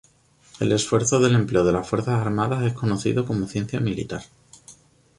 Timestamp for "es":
2.63-2.73